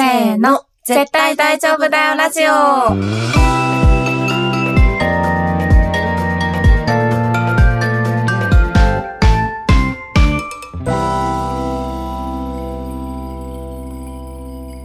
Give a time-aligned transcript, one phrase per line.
[0.00, 2.94] せーの、絶対大丈夫だよラジオ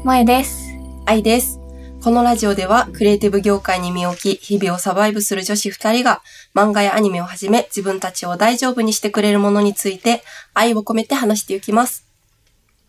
[0.01, 0.73] 萌えです。
[1.05, 1.61] 愛です。
[2.03, 6.21] このラジオでは、クリエイティブ業界に身を置き、日々をサバイブする女子二人が、
[6.53, 12.05] 漫画やアニメをはじめ、自分たちを大丈夫にしてくれるものについて、愛を込めて話していきます。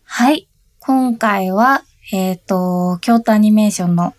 [0.03, 0.49] はい。
[0.81, 4.13] 今回は、えっ、と、京都アニメーションの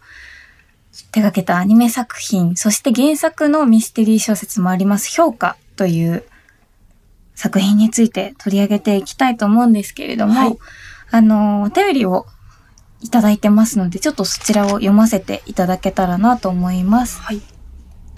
[1.13, 6.25] 手掛けたアニメ作品、そして原作のミステリー小説もあります、評価という
[7.35, 10.59] 作品について取り上げていきたいと思うんですけれども、はい
[11.11, 12.27] あの、お便りを
[13.01, 17.21] いただいてますので、ちょっとそちらを読ませていただけたらなと思います。
[17.21, 17.41] はい。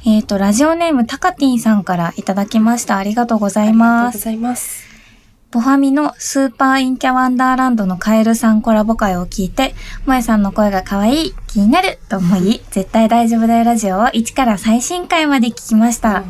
[0.06, 2.96] えっ、と、ラジオネームたかてんさんからいただきました。
[2.96, 4.18] ありがとうございあります。
[4.18, 4.89] がとうございます。
[5.50, 16.22] ボファミのスーパーインキャワンダーランドのカエルさんコラボ会を聞いて、萌えさんの声が可愛い、気になると思い、絶対大丈夫だよラジオを1から最新回まで聞きました。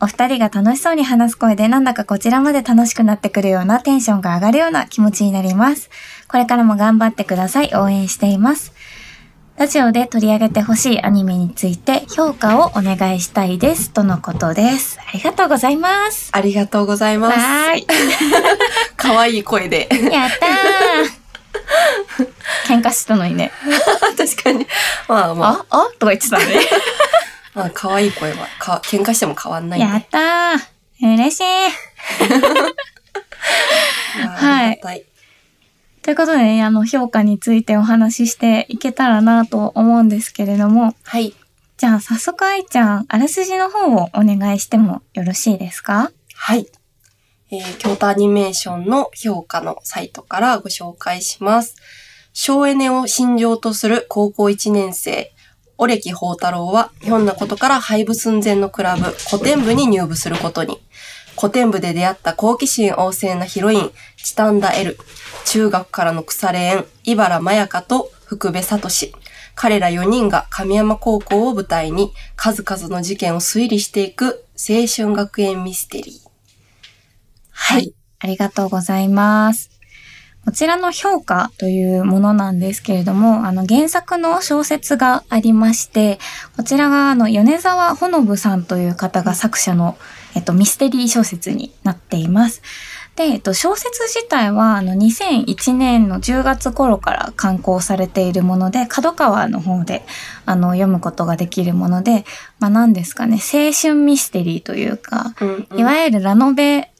[0.00, 5.88] お二人が楽しそうに話す声でなんだかこちらまで楽しくなってくるようなテンションが上がるような気持ちになります。
[6.26, 7.70] これからも頑張ってください。
[7.76, 8.72] 応援しています。
[9.58, 13.90] ラジオで取り上げてほしいアニメについて評価をお願いしたいです。
[13.90, 14.98] とのことです。
[15.00, 16.28] ありがとうございます。
[16.32, 17.38] ありがとうございます。
[17.38, 17.86] はーい。
[18.98, 19.88] 可愛い声で。
[20.12, 22.28] やったー
[22.68, 23.50] 喧嘩したのにね。
[24.18, 24.66] 確かに。
[25.08, 25.90] まあまあ、ああ？
[25.98, 26.44] とか言ってたね。
[27.54, 29.90] まあ、可愛い声は、か、喧嘩しても変わんないんで。
[29.90, 31.44] やったー嬉しい
[34.20, 35.06] はい。
[36.06, 41.34] ということでね、あの、評価についてお話ししていけたらなと思うんですけれども、はい。
[41.78, 46.12] じゃあ早速愛ちゃん、あらすじの方をお願いしてもよろしいですか？
[46.36, 46.68] はい。
[47.50, 51.74] えー京都アニメーションの評価のサイトからご紹介します。
[52.32, 55.32] 省エネを信条とする高校1年生、
[55.76, 60.80] オレキ宝太郎は、ひょんなことから廃部寸前のクラブ、古典部に入部することに。
[61.38, 63.90] 古典部で出会った好奇心旺盛なヒロイン、
[64.26, 64.98] チタンダエル。
[65.44, 68.88] 中学からの腐れ縁、茨まやかと福部聡。
[69.54, 76.14] 彼ら4人が神山高校を舞台に数々の事件を推理していく青春学園ミステリー。
[77.50, 77.94] はい。
[78.18, 79.70] ありがとうございます。
[80.44, 86.18] こちらの評価というものなんですけれども、あの原作の小説がありまして、
[86.56, 89.96] こちらがあの米沢ほのぶさんという方が作者の、
[90.34, 92.62] えっと、ミステリー小説になっています。
[93.16, 100.04] で、えっと、小説自体はあの2001年の10月頃から刊行されているもので、角川の方で
[100.44, 102.26] あの読むことができるもので、
[102.60, 105.80] まあ何ですかね、青春ミステリーというか、うんうん。
[105.80, 106.92] いわゆるラノベ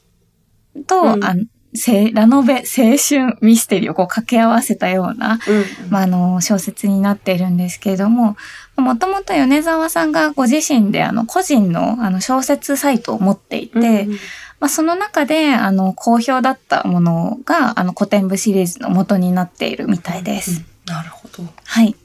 [0.87, 1.23] と、うん。
[1.23, 1.35] あ
[1.75, 5.91] せラノベ青春ミステリーをこう掛け合わせたような、うん。
[5.91, 8.35] まあ、あの小説になっているんですけれども、
[8.75, 14.19] もともと米沢さんがご自身であの個人のあの小説サイトを持っていて、うんうん
[14.59, 20.63] まあ、その中であの好評だったものがあの古典部シリーズの元になっているみたいです。
[20.85, 21.43] なるほど。
[21.63, 21.95] はい。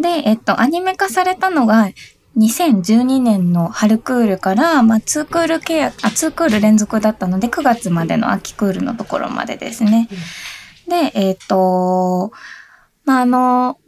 [0.00, 1.88] で、えっと、アニメ化されたのが、
[2.36, 10.08] 2012年の春クールから、まあ、2クール契約、あ、2クール連続だったので、9月までの秋クールのところまでですね。
[10.88, 12.32] で、えっと、
[13.04, 13.78] まあ、あの、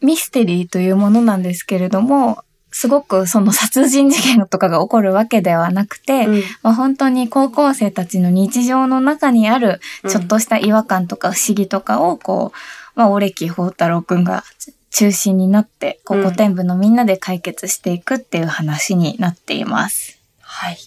[0.00, 2.42] ミステリーというものなんですけれども、
[2.80, 14.44] すごくその殺人事件とかが起こるわけではなくて、うんまあ、本当に高校生たちの日常の中にあるうんちょっとした違和感とか不思議とかをこう、まあ、オレキ宝太郎くんが
[14.92, 20.18] 中心になって、こううん古典部のみんなで解決していくっていう話になっています。
[20.40, 20.78] はい。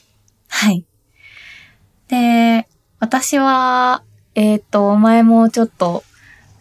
[0.47, 0.83] はい。
[2.07, 2.67] で、
[2.99, 4.01] 私は、
[4.33, 6.03] えっ、と、前もちょっと、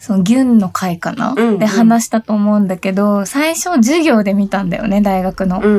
[0.03, 1.59] その、ギュンの回かな、うんうん。
[1.61, 5.61] で話したと思うんだけど、最初授業で見たんだよね、大学の。
[5.61, 5.77] うんうんう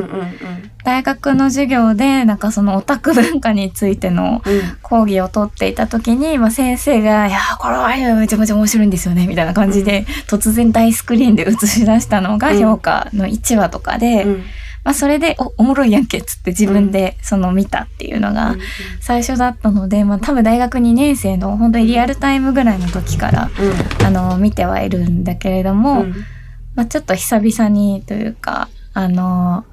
[0.82, 4.60] 大学の授業で、なんかそのオタク文化についてのうん。
[4.80, 12.58] 講義を取っていた時に、まあ、先生が、いやー、これはめちゃめちゃ面白いんですよね、みたいな感じで、突然大スクリーンで映し出したのがうん。
[12.58, 14.42] 評価の1話とかで、うん
[14.84, 18.54] まあ、それで、お、おもろいやんけ、つって自分でその見たっていうのが
[19.00, 23.50] 最初だったので、まあ、多分大学2年生の本当にリアルタイムぐらいの時から、
[24.04, 26.14] あの、見てはいるんだけれどうんも、うん
[26.74, 29.64] まあ、ちょっと久々にというか、あの、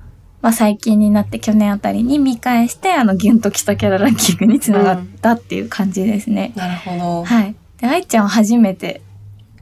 [0.41, 6.53] まあ、最近になって去年あたりに見返して、あの、ギュンときたキャラランキングにつながったっていう感じですね。
[6.55, 7.23] なるほど。
[7.25, 7.55] はい。
[7.77, 9.01] で、愛ちゃんは初めて。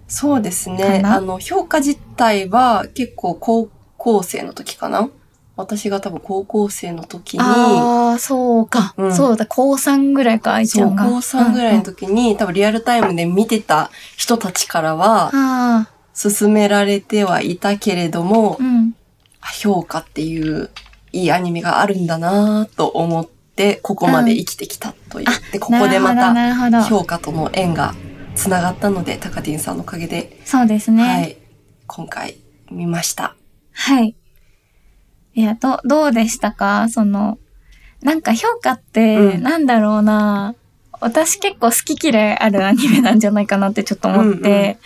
[0.07, 0.99] そうですかね。
[0.99, 1.15] な？
[1.15, 5.09] あの、評価自体は結構高校生の時かな？
[5.59, 11.03] 私が多分高校生の時に、ああ、そうか、うんそうだ、高3ぐらいか、愛ちゃんが。
[11.03, 18.95] 高3ぐらいの時に、多分リアルタイムで見てた人たちからは、勧められてはいたけれども、うん。
[19.41, 20.69] あ評価っていう
[21.11, 26.83] いいアニメがあるんだなぁと思って、ここまで生きてきたと言って、ここでまた。
[26.83, 27.95] 評価との縁が
[28.35, 31.03] つながったので、タカティンさんのおかげで、そうですね。
[31.03, 31.37] はい、
[31.87, 32.37] 今回
[32.71, 33.35] 見ました。
[33.73, 34.15] はい。
[35.39, 36.89] いや、ど、どうでしたか？
[36.89, 37.37] その、
[38.01, 39.41] なんか評価って、うん。
[39.41, 40.53] なんだろうな、
[40.99, 44.77] 私結構好き嫌いあるアニメなんじゃないかなってちょっと思って、うんうん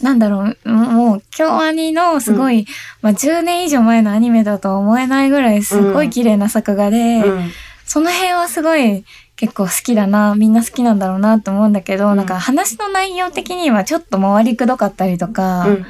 [0.00, 2.66] なんだろう、もう、京アニのすごい、
[3.02, 7.50] まあ10年以上前のアニメだとは思えないぐらいすごい綺麗な作画で、うん。
[7.84, 12.16] その辺はすごい結構好きだな、みんな好きなんだろうなと思うんだけど、うん。
[12.16, 15.84] なんか話の内容的にはちょっと回りくどかったりとか、うんうん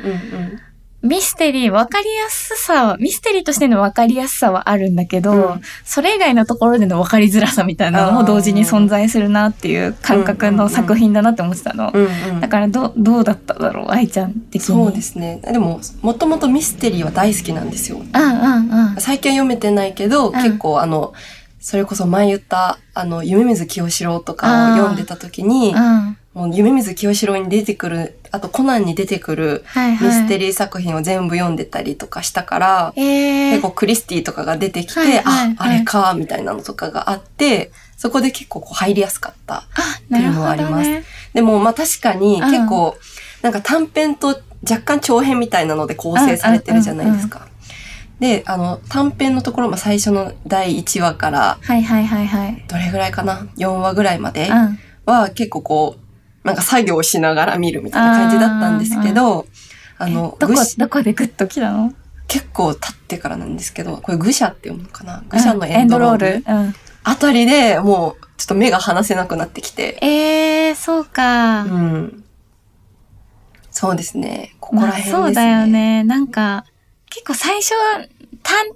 [1.01, 11.91] ミステリー、わかりやすさは、ミステリーとしてのわかりやすさはあるんだけど、うんそれ以外のところでのわかりづらさみたいなのも同時に存在するなっていう感覚の作品だなって思ってたの。
[11.95, 14.67] うんうんうんだからど、どうだっただろう愛ちゃん的に。
[14.67, 15.41] そうですね。
[15.45, 17.99] でも、もともとミステリーは大好きなんですよ。
[17.99, 19.01] うんうんうん。
[19.01, 21.13] 最近は読めてないけど、ん結構あの、
[21.61, 26.17] それこそ前言った、あの、夢水清志郎とかを読んでた時に、うん。
[26.39, 30.09] もう夢水清志郎に出てくる、あとコナンに出てくるはいはい。
[30.09, 39.65] ミステリー作品を全部読んでたりとかしたから、えー、結構クリスティとかが出てきて、はいはいはいあ、あれか、みたいなのとかがあって、そこで結構こう入りやすかった。
[40.07, 41.03] っていうのはありどね。
[41.35, 42.97] でもまあ確かにうん結構、
[43.43, 47.49] なんか短編と若干長編みたいなので構成されてるじゃないですか。
[48.21, 52.65] で、あの、短編のところ、まあ最初の第1話から、はいはいはいはい。
[52.69, 54.79] どれぐらいかな ?4 話ぐらいまでうん。
[55.07, 56.08] は結構こう、
[56.49, 59.47] なんか作業をしながら見るみたいな感じだったんですけど、
[59.99, 61.93] あの、どこどこでグッときたの？
[62.27, 65.23] 結構経ってからなんですけど、これ愚者って読むのかな？
[65.29, 66.65] 愚者のエンドロール,、うんエンドロール。
[66.67, 66.75] うん。
[67.05, 71.63] あたりでもうちょっと目が離せなくなってきて、えー、そうか。
[71.63, 72.25] うん。
[73.71, 74.55] そうですね。
[74.61, 75.23] ここらまあ、辺ですね。
[75.27, 76.05] そうだよね。
[76.05, 76.65] なんか、
[77.11, 78.07] 結構最初は
[78.43, 78.67] 淡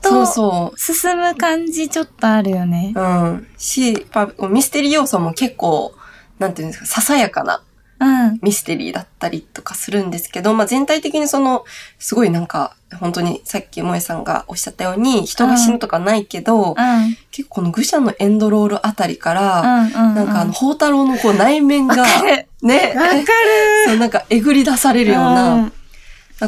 [0.00, 2.92] そう々そと進む感じちょっとあるよね。
[2.96, 3.00] う。
[3.00, 3.46] うん。
[3.58, 4.06] し、
[4.48, 5.92] ミステリー要素も結構、
[6.38, 7.62] なんていうんですか、ささやかな
[8.00, 8.38] うん。
[8.42, 11.64] ミステリーだったりとかするんですけど、まあ全体的にその、
[11.98, 17.16] すごいなんか、本当にさっき萌さんがおっしゃったように、人が死ぬとかないけど、うん。
[17.32, 19.86] 結構この愚者のエンドロールあたりから、うん。
[19.86, 19.92] うん。
[19.92, 21.96] なんかあの、宝太郎のこう内面が。
[22.62, 23.24] ね、わかる。
[23.86, 25.72] そうなんかえぐり出されるよううな、ん。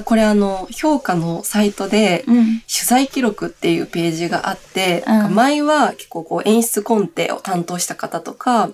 [0.04, 2.44] これあの、評価のサイトで、うん。
[2.60, 8.70] 取材記録っていうページがあって、うん前は結構こう演出コンテを担当した方とか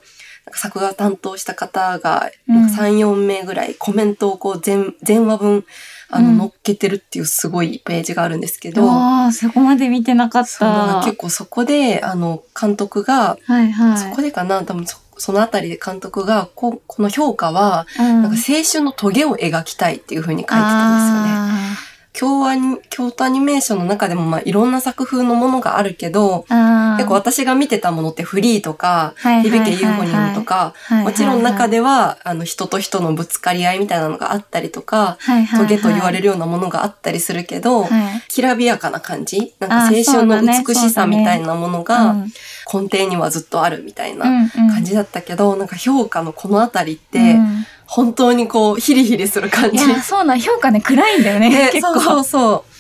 [0.53, 5.65] 作画担当した方が、なんか3、4名ぐらいコメントをこう全、全話分、
[6.09, 10.59] あの、うん載っけてるっていうすごいページがあるんですけど、ああ、そこまで見てなかった。
[10.59, 13.99] か結構そこで、あの、監督が、はいはい。
[13.99, 21.86] そこでかな、多分そそのあたりで監督が、ここの評価は、うん、なんか青春のトゲを描きたいっていう風に書いてたんですよね。
[22.17, 22.21] ね。
[22.21, 35.19] 京アニ、京都アニメーションの中でもまあいろんな作風のものがあるけど、結構私が見てたものってフリーとか、響けユーフォニウムとか、もちろん中では、あの人と人のぶつかり合いみたいなのがあったりとか、
[35.57, 38.23] トゲと言われるようなものがあったりするけど、はい。
[38.29, 42.31] きらびやかな感じなんかあ青春の美しさみたいなものうがん。
[42.73, 49.85] 根底にはずっとあるみたいな感じだったけど、なんか評価のこのあたりって、うん本当にこうヒリヒリする感じ。
[49.85, 51.95] いや、そうなん、評価ね、暗いんだよね、ね、結構。
[51.95, 52.77] そうそうそう。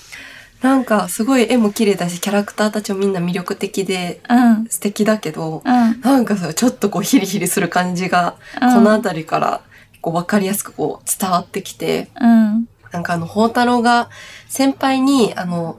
[0.66, 4.66] なんかすごい絵も綺麗だし、キャラクターたちもみんな魅力的でうん。
[4.68, 6.00] 素敵だけど、うん。
[6.00, 9.60] なんかさ、ちょっとこうヒリヒリする感じが、うんこのあたりから
[10.00, 12.68] こう分かりやすくこう伝わってきて、うん。
[12.92, 14.08] なんかあの、宝太郎が
[14.48, 15.78] 先輩に、あの、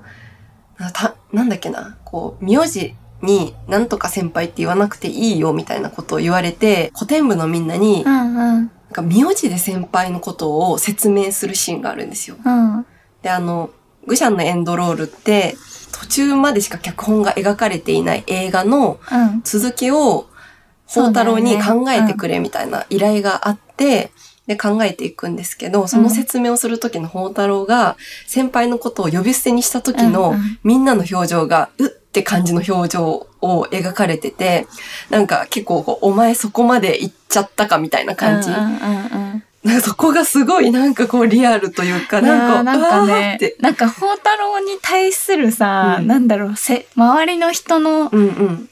[0.78, 8.94] なたなんだっけな、こう、名字になんとか先輩って言わなくていいよみたいなことを言われて、古典部のみんなに、うなんん。
[8.94, 12.38] か名字で先輩のことを説明するシーンがあるんですよ。
[12.44, 12.86] うん。
[13.22, 13.70] で、あの、
[14.06, 15.56] グシャンのエンドロールって、
[15.92, 19.42] 途中までしか脚本が描かれていない映画のうん。
[19.44, 20.28] 続きを、
[20.88, 24.12] 宝太郎に考えてくれみたいな依頼があって、
[24.48, 34.68] で、考えていくんですけど、その説明をするときの宝太郎が、先輩のことを呼び捨てにした時のみんなの表情が、うって感じの表情を描かれてて、
[35.10, 38.50] なんか結構こう、お前そこまで行っちゃったかみたいな感じ。
[38.50, 38.66] うんうんう
[39.36, 46.08] んなんかそこがすごいなんかこうリアルというか、なんか、ーなんかねて、なんか、宝太郎に対するさ、うん。
[46.08, 48.10] なんだろう、せ、周りの人の。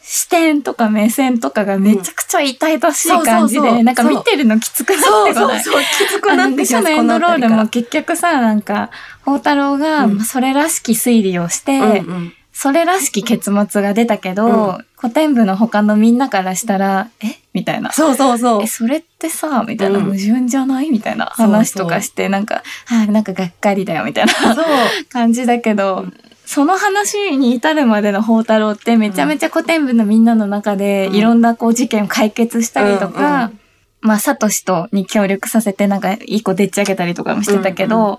[0.02, 5.64] 視点とか目線とかがめちゃくちゃ痛々しい感じで、なんか見てるのきつくなってこない？
[5.64, 5.74] そう。
[5.74, 8.90] そう、きつくなあってきますのエンドロールも結局さ、なんか、
[9.26, 14.86] 宝太郎が、それらしき推理をして、うんうんそれらしき結末が出たけど、うん。
[14.98, 17.36] 古典部の他のみんなからしたら、え？
[17.54, 17.92] みたいな。
[17.92, 18.64] そうそうそう。
[18.64, 18.68] え、。
[18.68, 20.06] それってさ、みたいな、うん。
[20.06, 20.90] 矛盾じゃない？
[20.90, 21.34] みたいな。
[21.36, 21.52] そうそう。
[21.52, 24.56] 話とかして、なんか、はい、なんかがっかりだよ、みたいな。
[24.56, 24.66] そう。
[25.12, 26.14] 感じだけど、うん。
[26.46, 31.16] その話に至るまでの宝太郎ってめちゃめちゃ古典部のみんなの中でうん。
[31.16, 33.60] いろんなこう事件を解決したりとか、うんうん
[34.00, 38.18] まあ、サトシとに協力させてなんか一個でっち上げたりとかもしてたけど、うん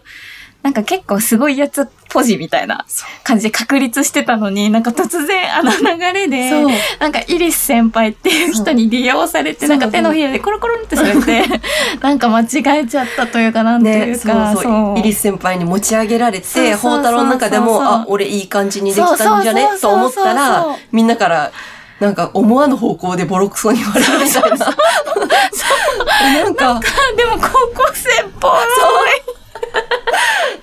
[0.66, 3.08] なんか結構すごいやつポジみたいなそう。
[3.22, 6.66] 感じで確立してたのに、なんか突然あの流れで、そう。
[6.98, 9.76] なんかイリス先輩っていう人に利用されて、そう。
[9.76, 11.44] なんか手のひらでコロコロンってされて、
[12.02, 14.98] なんか間違えちゃったというか、なんていね、うか、そうそう。
[14.98, 19.80] イリス先輩に持ち上げられて、そうそうそう宝太郎の中でも、そうそうあ、俺いい感じにできたんじゃそうそうねそうそう。
[19.80, 21.52] と思ったら、みんなから、
[22.00, 24.66] なんか思わぬ方向でボロクソに言われるみたいな。
[26.42, 26.80] なんか、
[27.16, 28.50] でも高校生っぽい。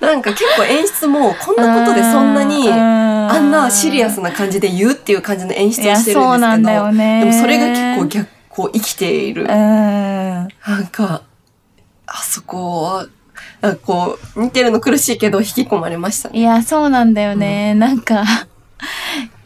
[0.04, 7.20] なんか結構演出もこんなことでそんなに、ああんなシリアスな感じで言うっていう感じの演出をしてるんそうなんですけど、だよね。
[7.20, 9.42] でもそれが結構逆、こう生きている。
[9.42, 9.48] うん。
[9.48, 10.48] なん
[10.90, 11.22] か、
[12.06, 13.06] あそこは、
[13.60, 16.38] なんかこう、似てるの苦しいけど引き込まれましたね。
[16.38, 17.74] いや、そうなんだよね。
[17.74, 18.24] なんか、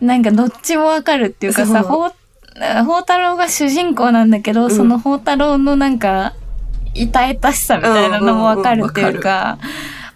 [0.00, 2.12] なんかどっちもわかるっていうかさ、そうほう
[2.58, 6.34] 宝太郎が主人公なんだけど、んその宝太郎のなんか、
[6.94, 9.58] 痛々しさみたいなのもわかるっていうか、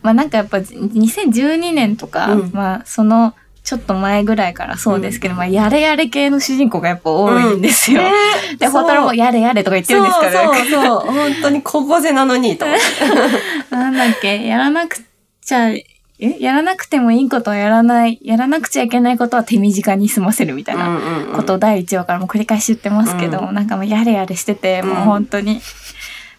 [0.03, 8.03] まあなんかやっぱ2012年とか、うんまあそのちょっと前ぐらいからそうですけど、まあやれやれ系の主人公がやっぱ多いんですよ。
[8.59, 11.13] で、宝太郎もやれやれとか言ってるんですから、そうそうそう。
[11.13, 12.83] 本当に高校生なのに、と思って。
[13.75, 14.97] なんだっけ、やらなく
[15.45, 15.85] ちゃ、え
[16.19, 20.99] やらなくてもいいことはやらない、やらなくちゃいけないことは手短に済ませるみたいな
[21.35, 25.61] ことを第1話からも繰り返し言ってますけど、うなんかもうやれやれしてて、うんもう本当に、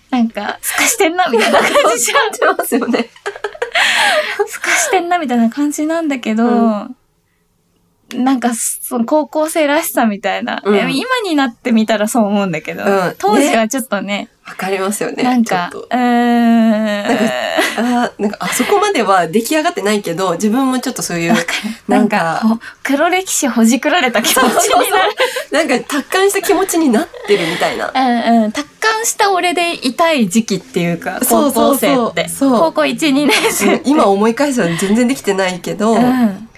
[0.10, 2.18] なんか、すかしてんなみたいな感じじゃん。
[2.20, 3.10] 感じますよね。
[4.48, 6.96] すかしてんなみたいな感じなんだけど、う
[8.14, 15.24] なんか、その高校生らしさみたいな、うん今になってみたらそう思うんだけど、うん当時はちょっとね、わかりますよね。
[15.24, 16.72] なんか、うーん。
[16.72, 17.24] なんか
[17.78, 21.34] あーなんか、あそこまでは出来上がってないけど、自分もちょっとそういう、
[21.88, 25.12] ななんんかか、こう黒歴史ほじくられた気持ちになる。
[25.52, 27.92] なんか達観した気持ちになってるみたいな。
[27.96, 28.00] う
[28.40, 28.52] んうん。
[28.52, 32.30] 達観した俺で痛い時期っていうか、高校そうそうそう生って。
[32.30, 33.90] そう高校1、2年生って。
[33.90, 36.50] 今思い返すのは全然できてないけど、いうん。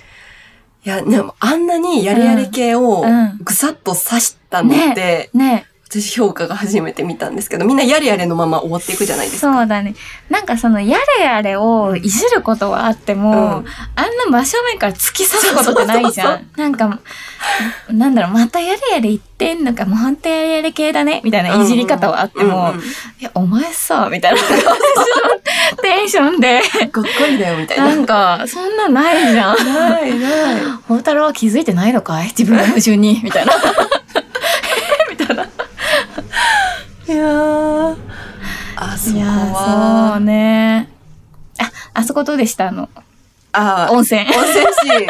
[0.85, 3.39] や、でもあんなにやれやれ系をうん。
[3.43, 5.65] ぐさっと刺したのって、ね
[6.01, 9.53] 私評価が初めて見たんですけど、みんなやれやれのまま終わっていくじゃないですか。
[9.53, 9.95] そうだね。
[10.29, 16.49] なんかその、やれやれをいじることはあっても、うんあんな真正面から突き刺すことってないじゃん。
[16.57, 16.99] なんか、
[17.89, 22.83] なんだろう、またやれやれ言ってんのか、もう本当やれやれ系だね、みたいないじり方はあっても、うんうんい
[23.21, 24.41] や、お前さ、みたいな
[25.81, 26.61] テンションで、
[26.91, 27.85] がっかりだよみたいな。
[27.85, 29.55] なんか、そんなないじゃん。
[29.55, 30.55] ないない。
[30.87, 32.27] 宝太郎は気づいてないのかい？
[32.37, 33.53] 自分の矛盾にみたいな。
[35.09, 35.47] みたいな。
[37.07, 37.95] いやー
[38.77, 40.89] あそこはそうね。
[41.59, 42.89] あ、あそこどうでしたあの、
[43.53, 44.21] あー温泉。
[44.21, 45.07] 温泉シーン。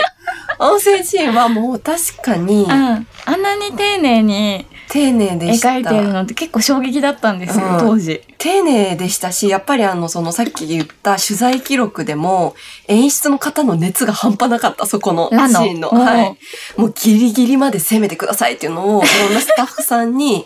[0.60, 2.72] 温泉シーンはもう確かにうん。
[2.72, 5.70] あんなに丁寧に丁寧でした。
[5.70, 8.22] 描いてるのって結構衝撃だったんですよ、うん当時。
[8.38, 12.56] 丁寧でしたし、やっぱりあの、そのさっき言った取材記録でも、
[12.88, 15.90] 演出の方の熱が半端なかった、そこのシーンの。
[15.90, 16.38] うんはい。
[16.78, 20.46] もうギリギリまで攻めてくださいっていうのを、いろんなスタッフさんに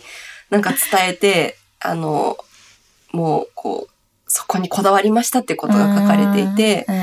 [0.49, 2.37] なんか伝えて、あの、
[3.11, 3.93] もう、こう、
[4.27, 7.01] そこにこだわりましたってことが書かれていて、うん、うん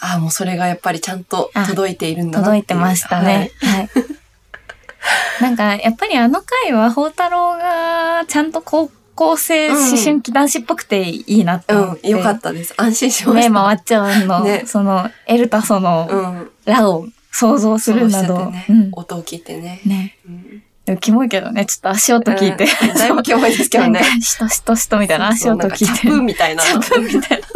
[0.00, 3.50] ああ、もうそれがやっぱりちゃんと届いているんだな届いてましたね。
[3.60, 3.88] はい。
[5.42, 11.82] なんか、やっぱりあの回は、宝太郎がちゃんと高校生、うん思春期男子っぽくていいなってはい。
[11.84, 12.08] 思って。
[12.10, 12.74] うん、よかったです。
[12.76, 13.50] 安心しました。
[13.50, 16.50] 目回っちゃうの、ねその、エルタソの、うん。
[16.64, 19.80] ラを想像するなど、ねうん音を聞いてね。
[19.84, 20.16] ね。
[20.26, 22.64] うんでもキモいけどね、ちょっと足音聞いて。
[22.64, 24.02] うんだいぶキモいですけどね。
[24.22, 25.86] しとしとしとみたいな足そう音聞いて。
[25.86, 26.62] なんかチャプみたいな。
[26.62, 27.46] チャプみたいな。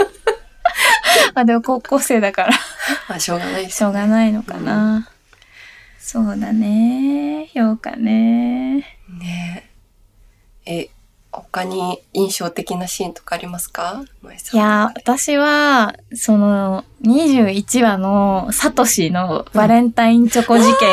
[1.34, 2.50] ま あでも高校生だから、
[3.08, 5.08] まあ、しょうがないですしょうがないのかな。
[5.98, 7.48] そうだね。
[7.54, 8.98] 評価ね。
[9.08, 9.70] ね。
[10.66, 10.90] え、
[11.30, 14.04] 他に印象的なシーンとかありますか？
[14.52, 20.88] いやー、私は、その、21話のサトシのバレンタインチョコ事件。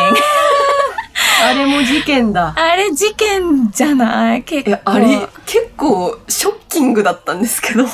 [1.42, 2.54] あれも事件だ。
[2.56, 4.44] あれ事件じゃない？
[4.44, 4.70] 結構。
[4.70, 7.86] いや、あれ、結構、ショッキングだったんですけど。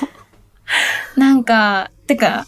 [1.15, 2.45] なんか、てか、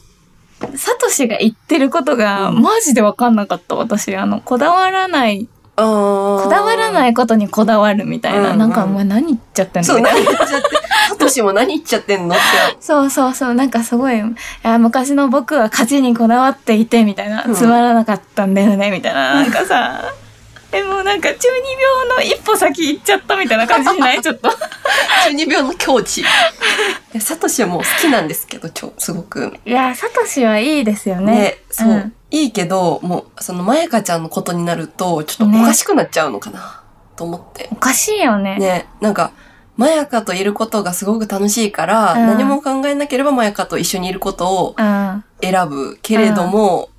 [0.75, 4.16] サトシが言ってることがうんマジでわかんなかった、私。
[4.16, 6.42] あの、こだわらない、こ。
[6.44, 8.54] こだわらないいことにこだわるみたいな。
[8.54, 9.88] うんなんか、お前何言っちゃってんの？
[9.88, 10.68] そう、何言っちゃって、
[11.10, 12.44] サトシも何言っちゃってんのって。
[12.80, 13.54] そうそうそう。
[13.54, 14.24] なんかすごい、い
[14.63, 17.46] や昔の僕は勝ちにこだわっていて、みたいな。
[17.46, 19.36] うんつまらなかったんだよね、みたいな。
[19.36, 20.01] なんかさ、
[20.71, 24.19] でもなんか中二病の一歩先行っちゃったみたいな感じしない？
[24.21, 24.50] ちょっと。
[24.50, 26.21] 中二病の境地。
[26.21, 26.24] い
[27.13, 29.57] やサトシはもう好きなんですけど、ちょ、すごく。
[29.65, 31.31] いや、サトシはいいですよね。
[31.33, 36.81] ね、そう、んいいけど、もう、その、まやかちゃんのことになると、ちょっとおかしくなっちゃうのかな、
[37.15, 37.75] と思ってお。
[37.75, 38.57] かしいよね。
[38.59, 39.31] ね、なんか、
[39.77, 45.24] まやかといることがすごく楽しいから、うん何も考えなければまやかと一緒にいることをうん。
[45.41, 46.89] 選ぶけれども、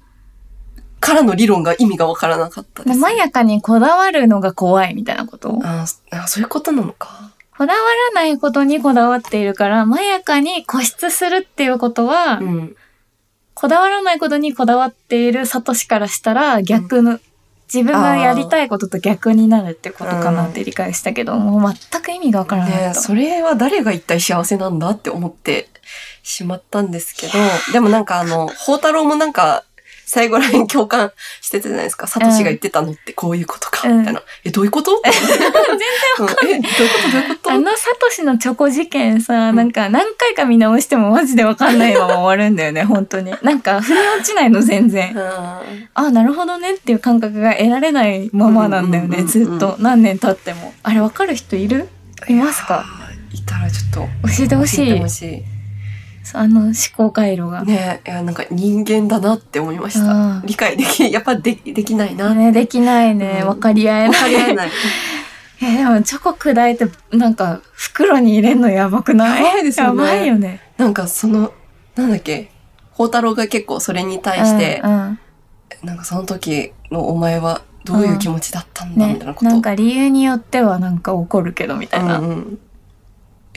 [1.00, 2.90] からの理論が意味がわからなかったで。
[2.90, 5.58] ですまやかにこだわるのが怖いみたいなこと？
[5.62, 7.32] ああ、そういうことなのか。
[7.56, 7.78] こだわ
[8.14, 12.76] らないことにこだわっているから、まやかに固執するっていうことは、うん。
[13.54, 17.18] こだわらないことにこだわっているサトシからしたら逆の、
[17.72, 22.88] 自分がやりたいことと逆になるってことかなって理解したけど、もう全く意味がわからなかった。
[22.88, 25.68] ねそれは誰が一体幸せなんだって思って
[26.22, 27.32] しまったんですけど、
[27.72, 29.64] でもなんかあの、宝太郎もなんか、
[30.08, 31.12] 最後らへん共感
[31.42, 32.06] してたじゃないですか。
[32.06, 34.22] サトシが言ってたのってこういうことか、うんみたいな。
[34.42, 35.00] え、どういうこと？
[35.04, 36.58] 全然わかんない。
[36.58, 37.12] え、どういうこと？
[37.12, 37.50] どういうこと？
[37.52, 43.34] あのサトシのチョコ事件さ、うんなんか何回か見直してもマジでわかんないまま 終わるんだよね、本当に。
[43.42, 45.14] なんか腑に落ちないの全然。
[45.18, 45.62] あ
[45.94, 49.76] あ、なるほどねっていう感覚が得られないままなんだよね、ずっと。
[49.78, 50.72] 何年経っても。
[50.82, 51.88] あれわかる人いる？
[52.26, 52.84] ーいますか？
[53.32, 55.44] いたらちょっと教えてほしい
[56.34, 57.66] あの思考回路がい。。
[57.66, 60.42] ねいや、なんか人間だなって思いましうたん。
[60.44, 62.34] 理解でき、やっぱでできないな。
[62.34, 63.40] ね、できないね。
[63.42, 64.20] うんわかり合えわない。
[64.20, 64.70] かり合えない。
[65.62, 69.42] え、 でもチョコ砕いて、なんか袋に入れんのやばくない？
[69.44, 70.60] やばいですよねやばいよね。
[70.76, 71.52] なんかその、
[71.96, 72.50] なんだっけ、
[72.92, 75.18] 宝太郎が結構それに対して、うんうん
[75.84, 79.46] なんかその時のお前はどういう気持ちだったんだ、みねたいな、こと。
[79.46, 82.18] なんか理由によってはなんか怒るけどみたいな。
[82.18, 82.58] うんうん。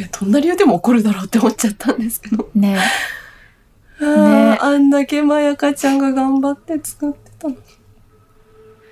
[0.01, 2.49] え、どんな理由でも怒るだろうって思っちゃったんですけど。
[2.55, 2.77] ね。
[3.99, 7.55] あーあんだけまやかちゃんが頑張って作ってたの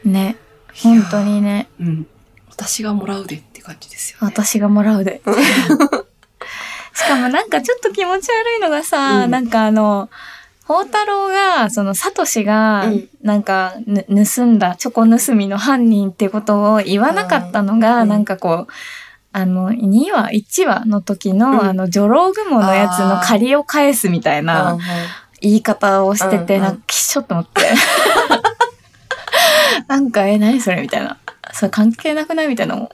[0.03, 0.11] に。
[0.11, 0.37] ね。
[0.83, 1.69] 本当にね。
[1.79, 2.07] うん。
[2.49, 4.27] 私がもらうでって感じですよ、ね。
[4.27, 5.21] 私がもらうで。
[6.93, 10.09] しかもなんかちょっと気持ち悪いのがさ、うんなんかあの、
[10.67, 18.73] 宝太郎が、その、サトシがうん、なんか、ぬ盗んだ、チョコ盗みの犯人ってことを言わなかったのが、うんなんかこう、
[19.31, 24.77] あの、2話、1話の時の、うんあの、女郎雲のやつの借りを返すみたいな
[25.41, 27.61] 言い方をしてて、うんうんなんか、きっしょって思って。
[29.87, 31.17] なんか、え、何それみたいな。
[31.53, 32.89] それ関係なくないみたいなもん。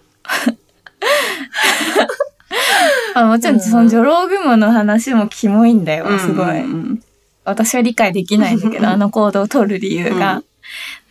[3.15, 6.47] ま あもちろん、その女郎雲の話もキモいんだよ、すごい。
[6.47, 6.57] うんう
[6.93, 7.01] ん
[7.47, 10.37] 私は理解できないんだけど、 あの行動を取る理由が。
[10.37, 10.43] うん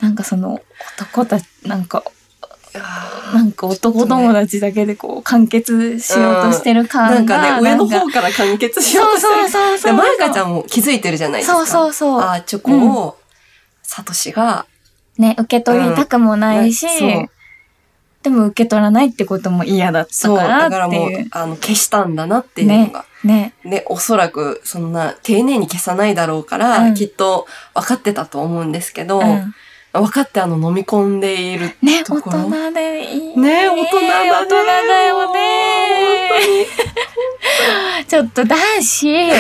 [0.00, 0.60] なんかその、
[0.98, 2.10] 男たち、なんか、あ
[2.78, 7.14] なんか男友達だけでこう、完結しようとしてるー感が。
[7.14, 9.48] なんかね、上の方から完結しようとしてる。
[9.48, 9.92] そうそうそう。
[9.92, 11.58] でまやかちゃんも気づいてるじゃないですか。
[11.58, 12.20] そうそうそう。
[12.20, 13.16] あーチョコを、
[13.82, 14.66] サトシが、
[15.18, 17.30] ね、受け取りたくもないし、うん
[18.24, 23.04] でも受け取らないってことも嫌だったそう、からだからもうあの、消したんだなっていうのが。
[23.22, 23.52] ね。
[23.64, 29.54] ね、おそらく、そんな、丁寧に消さないだろうから、うんきっと分かってたと思うんですけど、うん
[30.00, 31.76] 分かってあの、飲み込んでいる。
[31.80, 32.40] ね、大ところ？
[32.48, 33.38] 人でいい。
[33.38, 35.40] ね大人だね大人だよね。
[38.08, 39.04] ちょっと男子。
[39.04, 39.36] いや、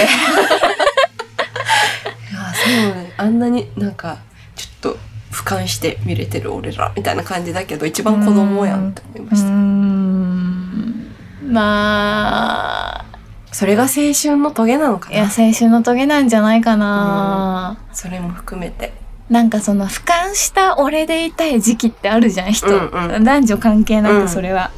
[2.54, 3.12] そうね。
[3.16, 4.18] あんなになんか、
[4.54, 4.96] ちょっと、
[5.32, 9.48] 俯瞰して見れてる俺ら、みたいな感じだけど、一番子供やんって思いました。
[9.48, 11.06] ん。
[11.48, 13.04] まあ、
[13.52, 17.76] それが青春のトゲなのかいや、な青春の棘なんじゃないかな。
[17.92, 18.92] それも含めて。
[19.30, 22.66] なんかその俯瞰した俺でいたい時期ってあるじゃん、人。
[22.66, 24.70] うんうん男女関係なうんくそれは。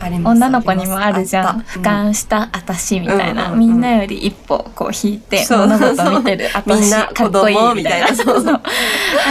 [0.00, 1.60] あります女の子にもあるじゃん。
[1.60, 3.46] 俯瞰した私みたいな。
[3.46, 8.08] うんうんうんみんなより一歩こう引いて物事見てる 私みんなかっこいいみたいな。
[8.08, 8.44] 子供みたいなそうそう。
[8.44, 8.60] なん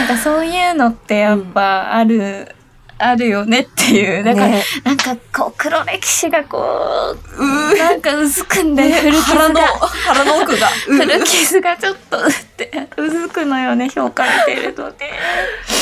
[0.08, 2.54] かそういうのってやっぱある、
[2.98, 4.24] あるよねっていう。
[4.24, 9.60] だから、ねなんかこう黒歴史がこうう、なんか薄くんで、古傷腹の、が。
[9.66, 10.68] 腹の奥が。
[10.86, 14.94] 古傷がちょっとうって、うずくのよね、評価見てるとね。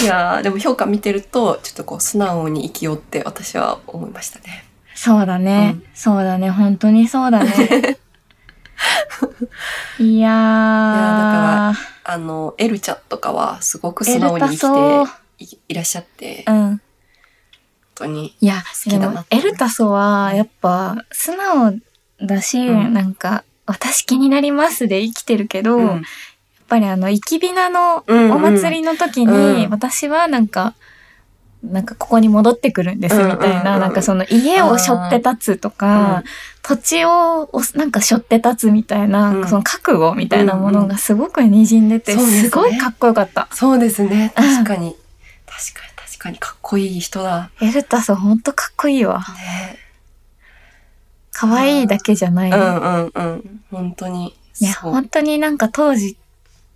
[0.03, 4.65] いやーでも評価見てると、ちょっとこう、素直に生きようって私は思いましたね。
[4.95, 5.73] そうだね。
[5.77, 6.51] うんそうだね。
[6.51, 7.99] 本当にそうだね。
[9.99, 10.33] いやー。
[10.33, 14.61] かあの、エルちゃんとかはすごく素直に生き
[15.39, 16.81] ていいらっしゃって、うん。
[17.99, 18.35] 本当に。
[18.41, 21.75] いや、きだなでもエルタソは、やっぱ、素直
[22.21, 22.93] だし、うん。
[22.93, 26.01] なんか、私気になりますで生きてるけど、やっ
[26.69, 28.33] ぱりあの、生きびなのうんうん。
[28.33, 29.71] お祭りの時に、うん。
[29.71, 30.75] 私はなんか、
[31.63, 36.25] なんかここに戻ってくるんですみたいな、うんうんうんなんかその家を背負って立つとか、
[36.63, 39.49] 土地をおなんか背負って立つみたいな、うん。
[39.49, 42.49] その覚悟みたいなものがすごく滲んでて、そうですね。
[42.49, 43.49] すごいかっこよかった。
[43.53, 44.33] そうですね。
[44.37, 44.97] うん確かに。
[45.47, 45.92] 確かに。
[45.92, 45.92] 確
[46.23, 47.51] かにかっこいい人だ。
[47.61, 49.19] エルタさんほんとかっこいいわ。
[49.19, 49.79] ね。
[51.33, 52.51] 可愛いだけじゃない。
[52.51, 53.61] うんうんうん。
[53.71, 54.37] 本当に。
[54.61, 56.17] いや、本当になんか当時、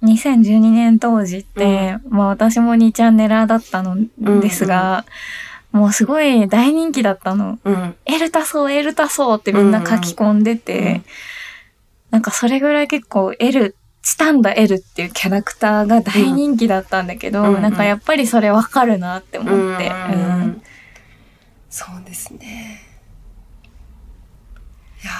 [0.03, 3.97] 2012年当時って、まあ私も2チャンネラーだったの
[4.41, 5.05] ですが、
[5.71, 7.59] もうすごい大人気だったの。
[7.65, 7.97] うん。
[8.07, 11.05] エルタソー、エルタソーってみんな書き込んでて、うんうん
[12.11, 13.77] なんかそれぐらい結構エル、
[14.07, 19.89] チタンダエルっていうキャラクターが大人気だったんだけど、うんうんなんかやっぱりそれわかるなって思って。
[19.89, 20.63] うんうん
[21.69, 22.81] そうですね。
[25.03, 25.13] いや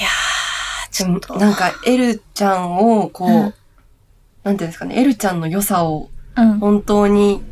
[0.00, 0.08] いや
[0.90, 1.36] ちょっと。
[1.36, 3.54] なんか、エルちゃんを、こう、うん
[4.42, 7.42] なんていうんですかね、エルちゃんの良さをうん、本当に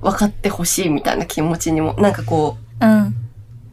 [0.00, 3.21] 分かってほしいみたいな気持ちにも、なんかこう、うん。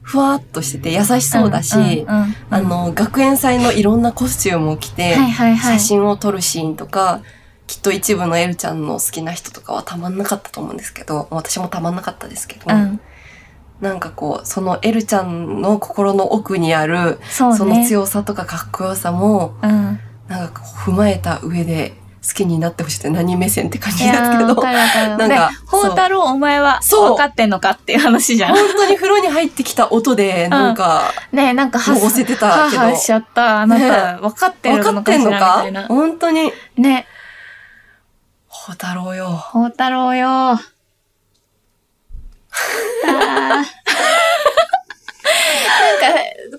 [0.09, 5.79] ふわっとしてて優しそうだし、んうんうんあの、学園祭のいろんなコスチュームを着て、はいはいはい。
[5.79, 7.21] 写真を撮るシーンとか、
[7.67, 12.99] きっと一部のエルちゃんの好きな人とかはたまんなかったと思うんですけど、私もたまんなかったですけど、うん。
[13.81, 17.57] なんかこう、そのエルちゃんの心の奥にある、そうね。
[17.59, 19.99] その強さとかかっこよさも、うん。
[20.27, 21.93] なんか踏まえた上で
[22.29, 24.29] 好きになってほしいって何目線って感じですけど。
[24.29, 28.55] なんかで宝太郎お前はそう分かってんのかっていう話じゃん。
[28.55, 33.61] 本当に風呂に入ってきた音で、なんか、ねえ、なんかはせてたけど、ははしちゃった。
[33.61, 35.67] あなた、分かってる分かってんののかしらみたか？
[35.67, 35.87] いな。
[35.87, 37.07] 本当に、ね、
[38.49, 39.39] 宝太郎よ。
[39.51, 40.27] 宝太郎よ。
[40.29, 43.69] あーなんか、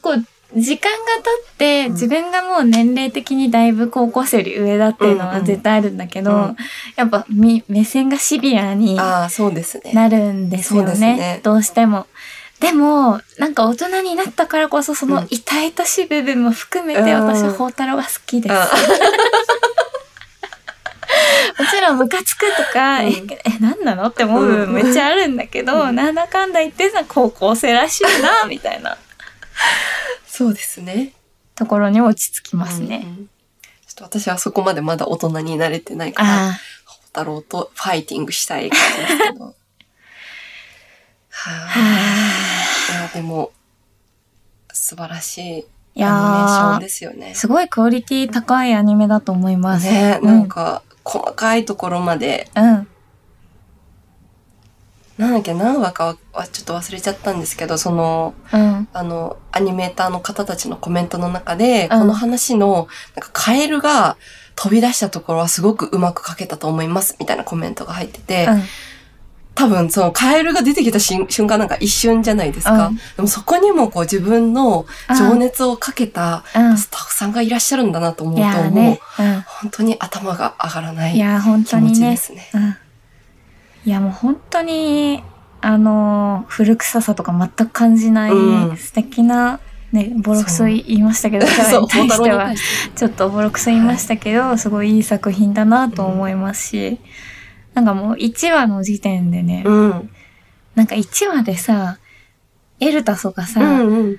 [0.02, 0.24] こう、
[0.56, 1.92] 時間が経って、うん。
[1.92, 5.34] 自分がもう年齢的にだいぶ高校生より上だっていうのうんうん。
[5.36, 6.56] は絶対あるんだけど、うん。
[6.96, 9.92] やっぱみ目線がシビアにああ、そうですね。
[9.92, 11.16] なるんですよそうですね。
[11.16, 12.06] ねどうしても。
[12.60, 15.26] でも、なんか大人になったからこそ、そのうん。
[15.30, 17.26] 痛々しい部分も含めて、うん。
[17.26, 18.54] 私は宝太郎が好きです。
[18.54, 18.68] あ
[21.58, 23.06] もちろんムカつくとか、うん。
[23.06, 23.12] え、
[23.44, 24.06] え、なんなの？
[24.08, 25.94] って思う部分めっちゃあるんだけど、うん。
[25.94, 28.96] なんだかんだ言ってさ、高校生らしいな、みたいな
[30.40, 31.12] そうですね。
[31.54, 33.02] ところに落ち着きますね。
[33.04, 33.30] うんうん
[33.86, 39.44] ちょっと私はそこまでまだ大人になれてないから、あ宝太郎とファイティングしたい感じですけど。
[41.28, 41.50] は
[42.88, 42.92] あ。
[42.92, 43.50] いや、でも、
[44.72, 45.38] 素晴らし
[45.94, 47.34] いいアニメーションやですよねー、。
[47.34, 49.86] すごいクオリティ高いアニメだと思います。
[49.86, 52.88] ね、うなんか、細かいところまで、うん。
[55.20, 58.88] なんだっけ、何話かはちょっと忘れちゃったんですけど、その、うん。
[58.94, 64.16] あの、アニメーターの方たちのコメントの中で、うんこの話の、なんかカエルが
[64.56, 68.62] 飛び出したところはすごくうまく書けたと思います、みたいなコメントが入ってて、うん。
[69.54, 72.86] 多分そのカエルが出てきた瞬瞬間なんか一瞬じゃないですか。
[72.86, 74.86] うんでもそこにもこう自分の
[75.18, 76.78] 情熱をかけたうん。
[76.78, 79.00] スタッフさんがいらっしゃるんだなと思ういと、もうやーね。
[79.18, 79.44] うん。
[79.46, 81.92] 本当に頭が上がらない気持。
[81.92, 82.48] ちですね。
[82.54, 82.76] うん。
[83.84, 85.22] いや、もう本当に、
[85.62, 88.76] あのー古臭さとか全く感じない、うん。
[88.76, 89.60] 素敵な、
[89.92, 92.54] ね、ボロクソ言いましたけど、キに対しては。
[92.94, 97.00] ちょっとボロクソ言いましたけど、すごいいい作品だなと思いますし、
[97.74, 100.10] なんかもう1話の時点でね、うん。
[100.74, 101.98] なんか1話でさ、
[102.80, 104.16] エルタソがさ、うんうん。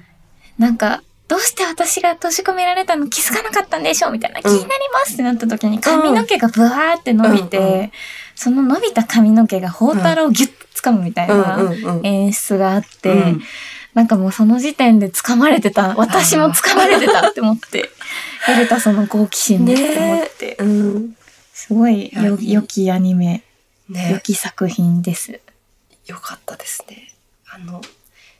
[0.58, 7.92] なんか、どうして私が閉じ込められたの気づかなかったんでしょうみたいな、気になりますってなった時に髪の毛がブワーって伸びて、うんう
[8.42, 12.00] その伸びた髪の毛が宝太郎をギュッと掴むみたいうんな。
[12.02, 13.42] 演出があって、うん
[13.94, 17.90] なんかもうその時点で掴まれてた、私も掴まれてたって思って、
[18.48, 21.18] エルタソの好奇心でって思って、うん。
[21.54, 23.44] すごいよ良きアニメ、
[23.90, 25.42] 良ね、き作品です。
[26.08, 27.14] よかったですね。
[27.54, 27.82] あの、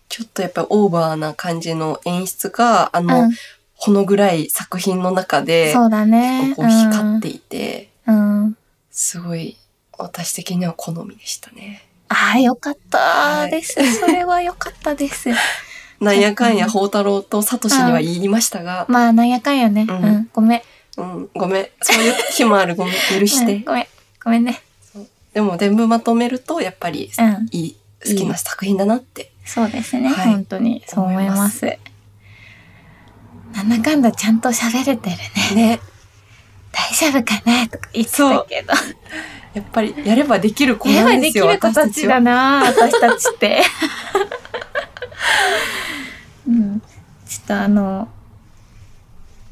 [0.08, 3.32] ちょっとやっぱりオーバーな感じの演出が、あの、うん、
[3.76, 6.56] ほの暗い作品の中で、そうだね。
[6.56, 8.44] 光っていて、うん。
[8.46, 8.58] うん
[8.94, 9.58] すごい、
[9.98, 11.84] 私的には好みでしたね。
[12.10, 13.76] ああ、よかったはいです。
[14.00, 15.30] それはよかったです。
[16.02, 19.86] なんやかんや、宝太郎とサトシには言いましたが、まあ、なんやかんやね。
[19.88, 20.62] ううんん、ごめん。
[20.98, 21.68] うん、ごめん。
[21.82, 22.76] そういう日もある。
[22.76, 22.94] ごめん。
[23.20, 23.54] 許して。
[23.54, 23.88] うんごめん。
[24.24, 24.62] ごめんね。
[25.34, 27.48] でも全部まとめると、やっぱり、うん。
[27.52, 29.32] いい、好きな作品だなって。
[29.46, 30.10] そうですね。
[30.10, 31.78] はい本当に、そう思います。
[33.54, 35.16] なんだかんだちゃんと喋れてる
[35.56, 35.78] ね。
[35.78, 35.80] ね。
[36.72, 38.74] 大丈夫かなとか言ってたけど。
[39.54, 42.20] やっぱり、やればできる子やなんですよ、できる子私たちだ。
[42.20, 43.62] な私たちって。
[46.48, 46.82] うん。
[47.28, 48.08] ちょっったあの、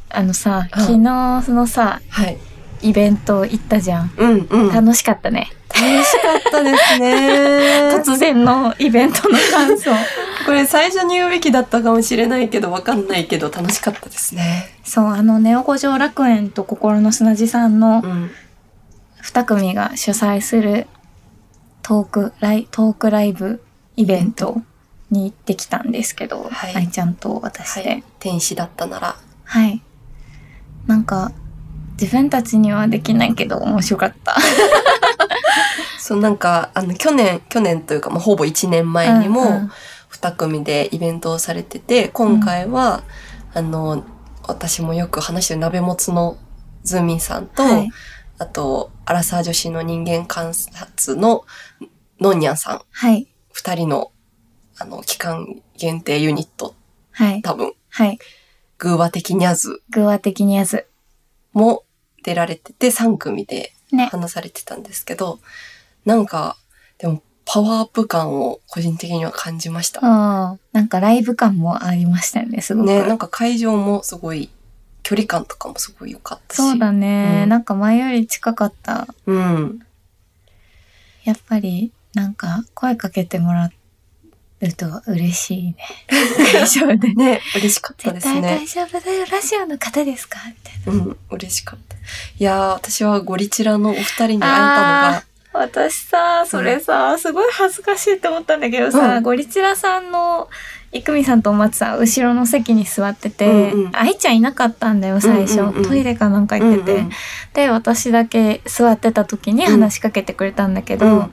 [0.09, 2.37] あのさ、うん昨日そのさ、はい。
[2.81, 4.11] イベント行ったじゃん。
[4.17, 4.67] うんうん。
[4.69, 5.51] 楽楽しかったね。
[5.73, 7.91] しかったですね。
[8.03, 9.91] 突然のイベントの感想。
[10.45, 14.73] これ最初に言うべきだったかもしれないけど、わかんないけど楽しかったですね。
[14.83, 18.03] そう、あの、ネオ五条楽園と心の砂地さんの
[19.19, 19.23] うん。
[19.23, 20.87] 二組が主催する
[21.81, 23.61] トーク、ライ、トークライブ
[23.95, 24.61] イベント
[25.11, 27.89] に行ってきたんですけど、はい愛ちゃんと私で。
[27.89, 28.03] はい。
[28.19, 29.15] 天使だったなら。
[29.43, 29.81] はい。
[30.87, 31.31] なんか、
[31.99, 34.37] 自分たちにはできないけど面白かった。
[35.99, 39.71] そう、なんか、あの、去年、去年というか、まあ、ほぼ1年前にうんうもん、
[40.07, 43.03] 二組でイベントをされてて、今回は、
[43.53, 44.03] あの、
[44.47, 46.37] 私もよく話してる鍋もつの
[46.83, 47.89] ズーミンさんと、はい。
[48.39, 51.45] あと、アラサー女子の人間観察の
[52.19, 53.27] のんにゃんさん、はい。
[53.51, 54.11] 二人の、
[54.77, 56.75] あの、期間限定ユニット、
[57.11, 57.41] はい。
[57.41, 58.17] 多分、はい。
[58.77, 60.87] グーワ的にゃずグア的にやず。
[61.53, 61.83] も
[62.23, 64.05] 出られてて、3組でね。
[64.05, 65.39] 話されてたんですけど、
[66.05, 66.57] なんか、
[66.97, 70.01] でも、パワーアップ感を個人的には感じました。
[70.01, 70.05] う
[70.55, 70.59] ん。
[70.71, 72.87] なんかライブ感もありましたよね、すごく。
[72.87, 74.49] ね、なんか会場もすごい、
[75.09, 76.57] 距離感とかもすごい良かったし。
[76.57, 79.07] そうだね、うんなんか前より近かった。
[79.25, 79.79] うん。
[81.23, 83.71] やっぱり、なんか声かけてもら
[84.61, 85.77] うと嬉しいね。
[86.53, 87.15] 大丈夫で。
[87.15, 88.67] ね、嬉しかったですね絶対大。
[88.67, 89.25] 丈夫だよ。
[89.31, 90.37] ラジオの方ですか？
[90.45, 90.53] み
[90.85, 91.03] たいな。
[91.05, 91.95] うん、嬉しかった。
[91.95, 91.99] い
[92.37, 100.49] やー、私はゴリチラのお二人に会えたのが、 私さ、それさ、すごい恥ずかしいって思ったんだけどさ、うんゴリチラさんの、
[100.91, 103.95] いくみさんとお松さん、後ろの席に座ってて、うんうん。
[103.95, 105.61] 愛ちゃんいなかったんだよ、最初。
[105.61, 105.75] うんうん。
[105.77, 106.91] うんトイレかなんか行ってて。
[106.93, 107.11] うんうん。
[107.53, 111.31] で、私だけ座ってた時に話しかけてくれたんだけど、うん。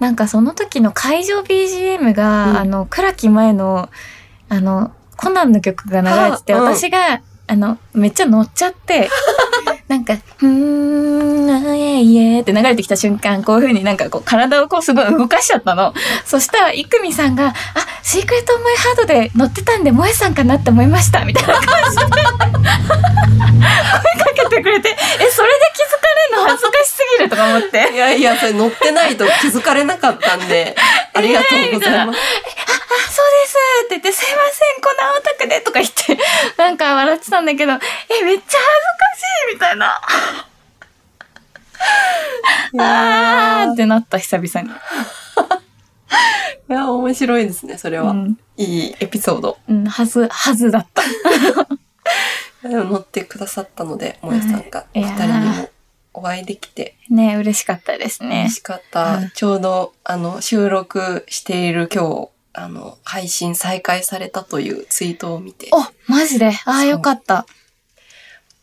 [0.00, 2.56] なんかその時の会場 BGM が、うん。
[2.58, 3.88] あの、倉木前の、
[4.48, 9.08] あの、コナンの曲が流れてて、私が、あの、めっちゃ乗っちゃって、
[9.88, 15.94] なんか、うーん、あいえいえって流れてきた瞬間、こういう風になんかこう体をこうすごい動かしちゃったの。
[16.26, 17.54] そしたら、いくみさんが、あ、
[18.02, 22.30] シークレットモエハードで乗ってたんで、萌えさんかなって思いました、みたいな感じで、 声か
[24.34, 24.94] けてくれて、え、
[25.30, 27.90] それで気づかれるの恥ずかしすぎるとか思って。
[27.94, 30.76] いやいや、それ乗ってないと気づかれなかったんで、
[31.14, 32.18] ありがとうございます。
[32.18, 32.77] あ、そう
[33.48, 33.56] です
[33.86, 36.18] って言って、すいません、このオタクでとか言って、
[36.62, 37.76] なんか笑ってたんだけど、え、
[38.24, 38.58] めっちゃ恥ずか
[39.16, 40.00] しいみたいな。
[42.78, 44.74] あーってなった、久々に。
[46.70, 48.10] いや、面白いですね、それは。
[48.10, 49.58] うん、いいエピソード。
[49.68, 51.02] うん、はず、はずだった。
[52.68, 55.70] でも乗ってくださったので、もやさんが二人にも
[56.12, 58.56] お会いできてね、嬉しかったですね嬉。
[58.56, 59.18] しかった。
[59.18, 62.28] うんちょうど、あの、収録している今日、
[62.62, 66.52] あの、配信再開されたというツイートを見て、はお、マジで？
[66.64, 67.46] ああ、よかった。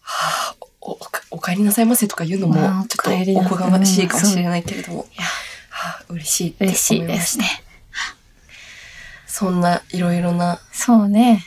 [0.04, 1.00] あ、お、
[1.32, 5.24] お帰りなさいませとか言うのもまあ、ちょっとおこがましいかもしれないけれども、いや、
[5.70, 7.44] はあ、嬉しい嬉しい思いました。
[7.44, 7.64] ですね。
[9.28, 11.44] そんないろいろな、そうね。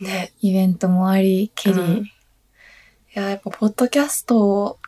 [0.00, 1.80] ね、イベントもあり、ケリー。
[1.80, 2.10] うん
[3.16, 4.80] いや、やっぱ、ポッドキャスト、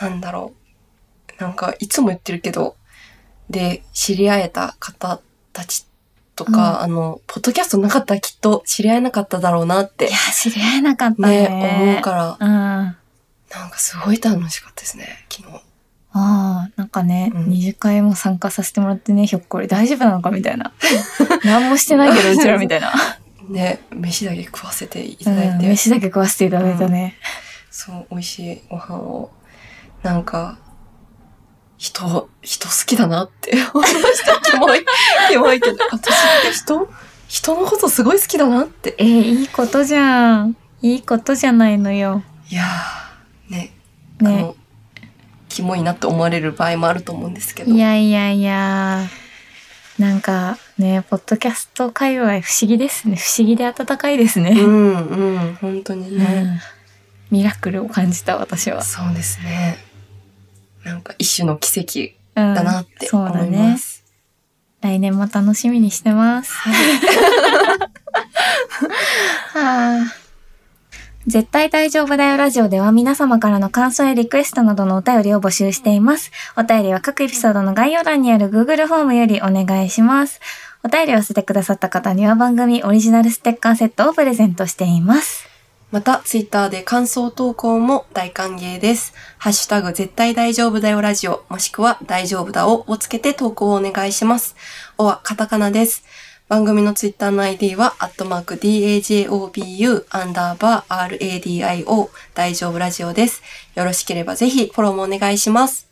[0.00, 0.52] なんだろ
[1.38, 1.40] う。
[1.40, 2.74] なんか、いつも言ってるけど、
[3.50, 5.20] で、知り合えた方
[5.52, 5.86] たち
[6.36, 11.48] とか、あの、ポッドキャストなかったらきっと知り合えなかっただろうなっていや、、知り合えなかったね。
[11.48, 12.56] ね、思うから、うん。
[12.56, 12.96] あ
[13.54, 15.62] なんかすごい楽しかったですね、昨日。
[16.14, 20.72] あ、なんかね、うん二次会も参加させてもらってね、ひょっこり大丈夫なのかみたいな。
[21.44, 22.92] 何もしてないけど、 うちらみたいな。
[23.48, 27.16] ね、飯だけ食わせていただうん、いて、飯だけ食わせていただいたね。
[27.70, 29.30] そう、美味しいご飯を、
[30.02, 30.58] なんか、
[31.82, 34.38] 人、人好きだなって思いました。
[34.48, 34.84] キモい、
[35.30, 36.88] キモいけど、私って人？
[37.26, 38.94] 人のことすごい好きだなって。
[38.98, 39.08] えー
[39.40, 40.56] いいことじゃん。
[40.80, 42.22] いいことじゃないのよ。
[42.50, 43.72] いやー、ね、
[44.20, 44.42] あね。
[44.42, 44.56] の、
[45.48, 47.72] キモいなって思われる場合もあると思うんですけど。
[47.74, 49.08] いやいやいや。
[49.98, 53.16] なんかね、ポッドキャスト界隈不思議ですね。
[53.16, 54.50] 不思議で温かいですね。
[54.52, 56.42] うん、うん、本当にうね。
[56.42, 56.60] ん
[57.32, 58.82] ミラクルを感じた私は。
[58.84, 59.78] そうですね。
[60.84, 63.78] なんか一種の奇跡うんだなってそうだ思いまね。
[63.78, 64.02] す。
[64.80, 66.52] 来年も楽しみにしてます。
[66.52, 66.70] は
[69.54, 70.22] あ
[71.26, 76.32] 絶対大丈夫だよラジオでは皆様からの感想やリクエストなどのお便りを募集しています。
[76.56, 80.40] お便りは各エピソードの概要欄にある Google フォームよりお願いします。
[80.82, 85.51] お便りを寄せてくださった方には番組オリジナルステッカーセットをプレゼントしています。
[85.92, 89.12] また、ツイッターで感想投稿も大歓迎です。
[89.36, 94.56] ハッシュタグ絶対大丈夫だよラジオ、もしくは大丈夫だををつけて投稿をお願いします。
[94.96, 96.02] おはカタカナです。
[96.48, 103.42] 番組のツイッターの ID は、アットマーク DAJOBU アンダーバー RADIO 大丈夫ラジオです。
[103.74, 105.88] よろしければぜひフォローもお願いします。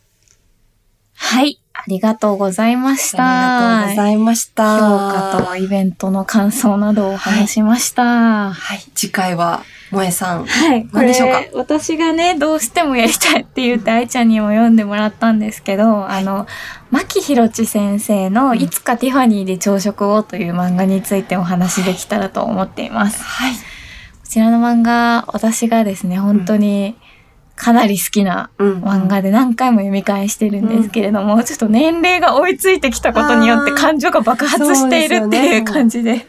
[1.13, 1.59] はい。
[1.73, 3.81] ありがとうございました。
[3.81, 4.79] ありがとうございました。
[4.79, 8.51] 評価とイベントの感想などをお話しました。
[8.51, 8.79] はい。
[8.95, 10.45] 次回は、萌えさん。
[10.45, 10.85] はい。
[10.87, 16.47] これ何でしょうか私がね、どうしてもやりたいって言って愛ちゃんにも読んでもらったんですけど、あの、
[16.89, 23.23] 牧博地先生のいつかティファニーで朝食をという漫画についてお話できたらと思っています。
[23.23, 23.53] はい。
[23.53, 23.59] こ
[24.23, 26.95] ちらの漫画、私がですね、本当に
[27.57, 36.25] かなり好きなうん漫画で何回も読み返してるんですけれども、ちょっと年齢が追いついてきたことによって感情が爆発しているっていう感じで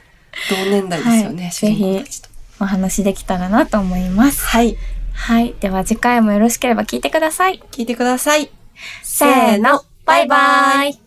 [0.50, 2.31] 同年代ですよね、はい主人公たちと。
[2.62, 4.44] お話できたらなと思います。
[4.46, 4.76] はい。
[5.12, 5.54] はい。
[5.60, 7.62] では次回もよろしければ聞いてください。
[7.70, 8.50] 聞いてください。
[9.02, 11.01] せーの、バイバイ